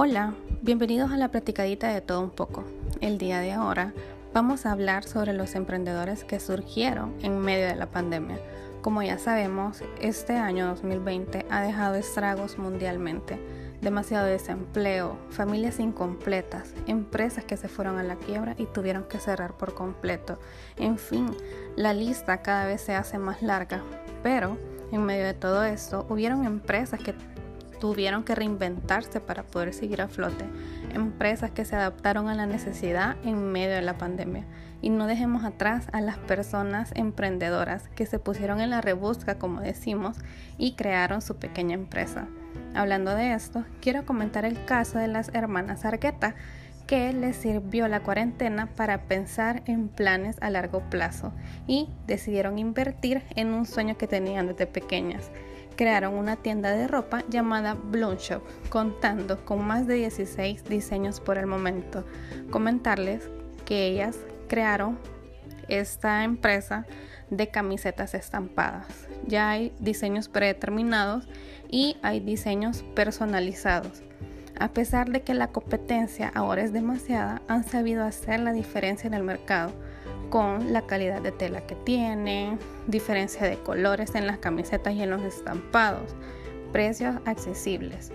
[0.00, 0.32] Hola,
[0.62, 2.62] bienvenidos a la platicadita de todo un poco.
[3.00, 3.92] El día de ahora
[4.32, 8.38] vamos a hablar sobre los emprendedores que surgieron en medio de la pandemia.
[8.80, 13.40] Como ya sabemos, este año 2020 ha dejado estragos mundialmente.
[13.82, 19.54] Demasiado desempleo, familias incompletas, empresas que se fueron a la quiebra y tuvieron que cerrar
[19.54, 20.38] por completo.
[20.76, 21.26] En fin,
[21.74, 23.82] la lista cada vez se hace más larga.
[24.22, 24.58] Pero,
[24.92, 27.14] en medio de todo esto, hubieron empresas que
[27.78, 30.44] tuvieron que reinventarse para poder seguir a flote.
[30.94, 34.44] Empresas que se adaptaron a la necesidad en medio de la pandemia.
[34.80, 39.60] Y no dejemos atrás a las personas emprendedoras que se pusieron en la rebusca, como
[39.60, 40.16] decimos,
[40.56, 42.28] y crearon su pequeña empresa.
[42.74, 46.34] Hablando de esto, quiero comentar el caso de las hermanas Argueta,
[46.86, 51.32] que les sirvió la cuarentena para pensar en planes a largo plazo
[51.66, 55.30] y decidieron invertir en un sueño que tenían desde pequeñas
[55.78, 61.38] crearon una tienda de ropa llamada Bloom Shop, contando con más de 16 diseños por
[61.38, 62.04] el momento.
[62.50, 63.30] Comentarles
[63.64, 64.98] que ellas crearon
[65.68, 66.84] esta empresa
[67.30, 68.86] de camisetas estampadas.
[69.24, 71.28] Ya hay diseños predeterminados
[71.70, 74.02] y hay diseños personalizados.
[74.58, 79.14] A pesar de que la competencia ahora es demasiada, han sabido hacer la diferencia en
[79.14, 79.72] el mercado
[80.30, 85.10] con la calidad de tela que tiene, diferencia de colores en las camisetas y en
[85.10, 86.14] los estampados,
[86.72, 88.10] precios accesibles.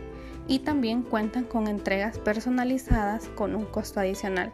[0.47, 4.51] Y también cuentan con entregas personalizadas con un costo adicional.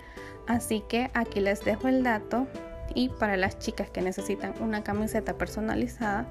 [0.48, 2.48] Así que aquí les dejo el dato
[2.94, 6.28] y para las chicas que necesitan una camiseta personalizada,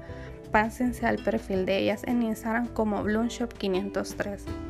[0.51, 4.68] pásense al perfil de ellas en Instagram como Bloomshop503.